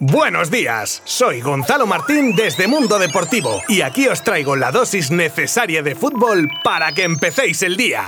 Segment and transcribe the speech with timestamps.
[0.00, 5.82] Buenos días, soy Gonzalo Martín desde Mundo Deportivo y aquí os traigo la dosis necesaria
[5.82, 8.04] de fútbol para que empecéis el día.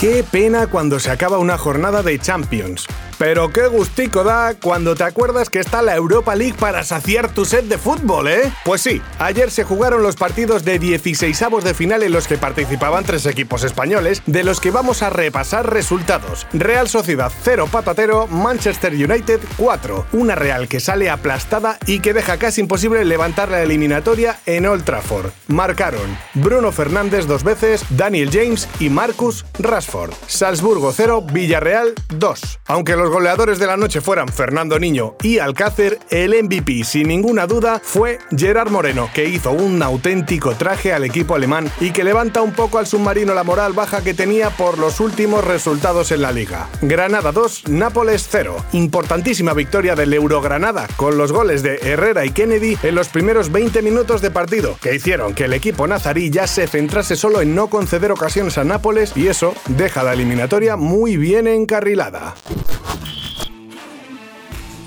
[0.00, 2.88] Qué pena cuando se acaba una jornada de Champions.
[3.18, 7.44] Pero qué gustico da cuando te acuerdas que está la Europa League para saciar tu
[7.44, 8.52] set de fútbol, ¿eh?
[8.64, 13.04] Pues sí, ayer se jugaron los partidos de 16 de final en los que participaban
[13.04, 16.46] tres equipos españoles, de los que vamos a repasar resultados.
[16.52, 20.06] Real Sociedad 0 patatero, Manchester United 4.
[20.12, 24.84] Una Real que sale aplastada y que deja casi imposible levantar la eliminatoria en Old
[24.84, 25.30] Trafford.
[25.46, 30.12] Marcaron Bruno Fernández dos veces, Daniel James y Marcus Rashford.
[30.26, 32.58] Salzburgo 0, Villarreal 2.
[32.66, 37.46] Aunque los goleadores de la noche fueran Fernando Niño y Alcácer, el MVP sin ninguna
[37.46, 42.42] duda fue Gerard Moreno, que hizo un auténtico traje al equipo alemán y que levanta
[42.42, 46.32] un poco al submarino la moral baja que tenía por los últimos resultados en la
[46.32, 46.68] liga.
[46.82, 48.56] Granada 2, Nápoles 0.
[48.72, 53.82] Importantísima victoria del Eurogranada con los goles de Herrera y Kennedy en los primeros 20
[53.82, 57.68] minutos de partido, que hicieron que el equipo nazarí ya se centrase solo en no
[57.68, 62.34] conceder ocasiones a Nápoles y eso deja la eliminatoria muy bien encarrilada.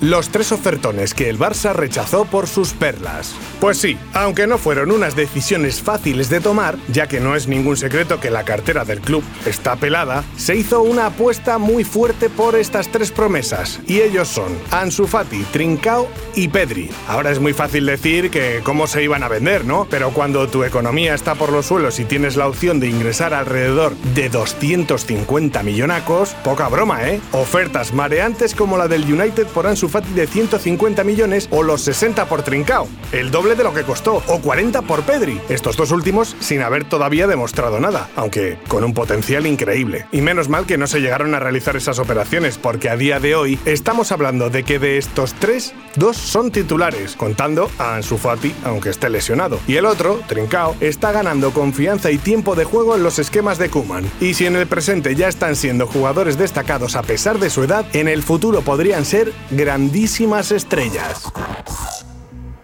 [0.00, 3.34] Los tres ofertones que el Barça rechazó por sus perlas.
[3.60, 7.76] Pues sí, aunque no fueron unas decisiones fáciles de tomar, ya que no es ningún
[7.76, 12.56] secreto que la cartera del club está pelada, se hizo una apuesta muy fuerte por
[12.56, 16.88] estas tres promesas, y ellos son Ansu Fati, Trincao y Pedri.
[17.06, 19.86] Ahora es muy fácil decir que cómo se iban a vender, ¿no?
[19.90, 23.94] Pero cuando tu economía está por los suelos y tienes la opción de ingresar alrededor
[24.14, 27.20] de 250 millonacos, poca broma, ¿eh?
[27.32, 32.26] Ofertas mareantes como la del United por Ansu Fati de 150 millones o los 60
[32.26, 36.36] por Trincao, el doble de lo que costó, o 40 por Pedri, estos dos últimos
[36.40, 40.06] sin haber todavía demostrado nada, aunque con un potencial increíble.
[40.12, 43.34] Y menos mal que no se llegaron a realizar esas operaciones, porque a día de
[43.34, 48.54] hoy estamos hablando de que de estos tres, dos son titulares, contando a Ansu Fati,
[48.64, 49.58] aunque esté lesionado.
[49.66, 53.70] Y el otro, Trincao, está ganando confianza y tiempo de juego en los esquemas de
[53.70, 54.08] Kuman.
[54.20, 57.84] Y si en el presente ya están siendo jugadores destacados a pesar de su edad,
[57.92, 61.32] en el futuro podrían ser grandes grandísimas estrellas.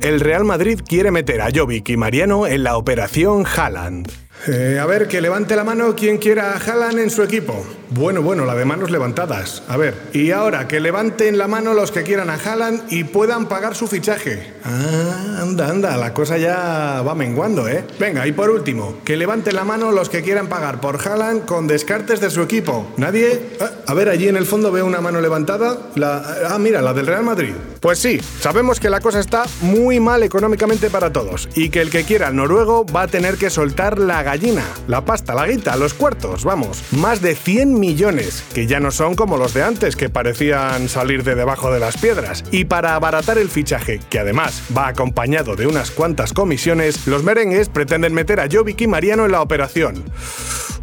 [0.00, 4.25] El Real Madrid quiere meter a Jovic y Mariano en la operación Haaland.
[4.48, 7.66] Eh, a ver, que levante la mano quien quiera a Haaland en su equipo.
[7.90, 9.62] Bueno, bueno, la de manos levantadas.
[9.68, 13.46] A ver, y ahora que levanten la mano los que quieran a Haaland y puedan
[13.46, 14.54] pagar su fichaje.
[14.64, 17.84] Ah, anda, anda, la cosa ya va menguando, ¿eh?
[17.98, 21.68] Venga, y por último, que levanten la mano los que quieran pagar por Haaland con
[21.68, 22.92] descartes de su equipo.
[22.96, 23.40] ¿Nadie?
[23.60, 25.78] Ah, a ver, allí en el fondo veo una mano levantada.
[25.94, 27.54] La, ah, mira, la del Real Madrid.
[27.80, 31.90] Pues sí, sabemos que la cosa está muy mal económicamente para todos y que el
[31.90, 35.76] que quiera al noruego va a tener que soltar la gallina, la pasta, la guita,
[35.76, 36.82] los cuartos, vamos.
[36.90, 41.22] Más de 100 millones, que ya no son como los de antes, que parecían salir
[41.22, 42.42] de debajo de las piedras.
[42.50, 47.68] Y para abaratar el fichaje, que además va acompañado de unas cuantas comisiones, los merengues
[47.68, 50.02] pretenden meter a Jovic y Mariano en la operación.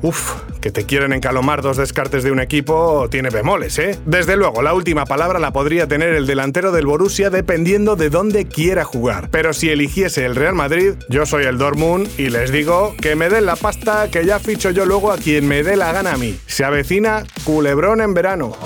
[0.03, 3.97] Uf, que te quieren encalomar dos descartes de un equipo tiene bemoles, ¿eh?
[4.05, 8.45] Desde luego, la última palabra la podría tener el delantero del Borussia dependiendo de dónde
[8.45, 9.29] quiera jugar.
[9.31, 13.29] Pero si eligiese el Real Madrid, yo soy el Dortmund y les digo que me
[13.29, 16.17] den la pasta que ya ficho yo luego a quien me dé la gana a
[16.17, 16.37] mí.
[16.47, 18.57] Se avecina culebrón en verano.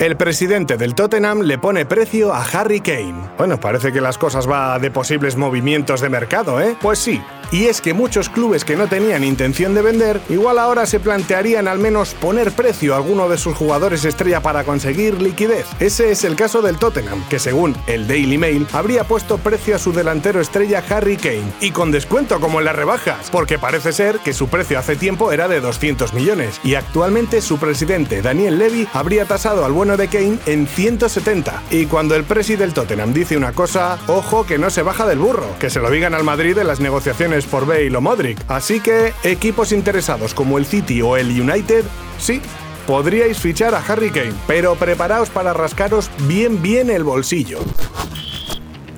[0.00, 3.32] El presidente del Tottenham le pone precio a Harry Kane.
[3.36, 6.74] Bueno, parece que las cosas va de posibles movimientos de mercado, ¿eh?
[6.80, 7.20] Pues sí,
[7.52, 11.68] y es que muchos clubes que no tenían intención de vender, igual ahora se plantearían
[11.68, 15.66] al menos poner precio a alguno de sus jugadores estrella para conseguir liquidez.
[15.80, 19.78] Ese es el caso del Tottenham, que según el Daily Mail habría puesto precio a
[19.78, 24.18] su delantero estrella Harry Kane, y con descuento como en las rebajas, porque parece ser
[24.20, 28.88] que su precio hace tiempo era de 200 millones, y actualmente su presidente Daniel Levy
[28.94, 31.62] habría tasado al de Kane en 170.
[31.70, 35.18] Y cuando el presidente del Tottenham dice una cosa, ojo que no se baja del
[35.18, 38.38] burro, que se lo digan al Madrid en las negociaciones por Bale o Modric.
[38.48, 41.84] Así que equipos interesados como el City o el United,
[42.18, 42.40] sí,
[42.86, 47.60] podríais fichar a Harry Kane, pero preparaos para rascaros bien bien el bolsillo.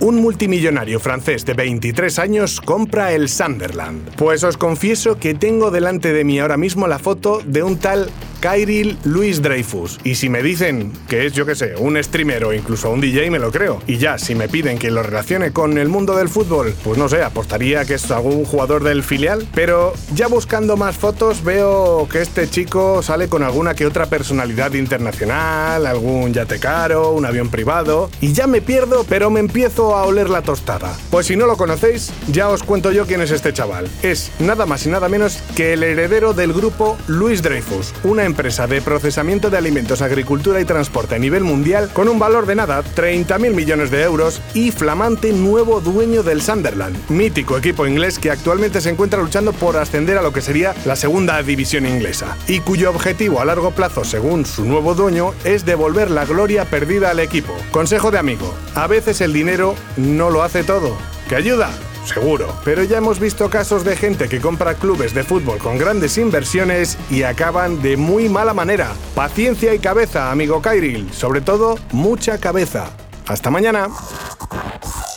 [0.00, 4.16] Un multimillonario francés de 23 años compra el Sunderland.
[4.16, 8.10] Pues os confieso que tengo delante de mí ahora mismo la foto de un tal
[8.42, 10.00] Kyril Luis Dreyfus.
[10.02, 13.30] Y si me dicen que es, yo que sé, un streamer o incluso un DJ,
[13.30, 13.80] me lo creo.
[13.86, 17.08] Y ya, si me piden que lo relacione con el mundo del fútbol, pues no
[17.08, 19.46] sé, apostaría que es algún jugador del filial.
[19.54, 24.72] Pero ya buscando más fotos, veo que este chico sale con alguna que otra personalidad
[24.72, 28.10] internacional, algún yate caro, un avión privado.
[28.20, 30.98] Y ya me pierdo, pero me empiezo a oler la tostada.
[31.10, 33.88] Pues si no lo conocéis, ya os cuento yo quién es este chaval.
[34.02, 38.66] Es nada más y nada menos que el heredero del grupo Luis Dreyfus, una empresa
[38.66, 42.82] de procesamiento de alimentos, agricultura y transporte a nivel mundial con un valor de nada,
[42.82, 48.80] 30.000 millones de euros y flamante nuevo dueño del Sunderland, mítico equipo inglés que actualmente
[48.80, 52.88] se encuentra luchando por ascender a lo que sería la segunda división inglesa y cuyo
[52.88, 57.54] objetivo a largo plazo, según su nuevo dueño, es devolver la gloria perdida al equipo.
[57.70, 60.96] Consejo de amigo, a veces el dinero no lo hace todo.
[61.28, 61.70] ¿Que ayuda?
[62.04, 62.48] Seguro.
[62.64, 66.98] Pero ya hemos visto casos de gente que compra clubes de fútbol con grandes inversiones
[67.10, 68.92] y acaban de muy mala manera.
[69.14, 71.12] Paciencia y cabeza, amigo Kairil.
[71.12, 72.90] Sobre todo, mucha cabeza.
[73.26, 73.88] Hasta mañana.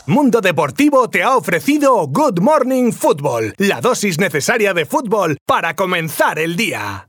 [0.07, 6.37] Mundo Deportivo te ha ofrecido Good Morning Football, la dosis necesaria de fútbol para comenzar
[6.37, 7.03] el día.